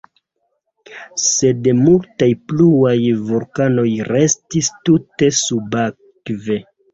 [1.23, 2.95] Sed multaj pluaj
[3.27, 6.59] vulkanoj restis tute subakve.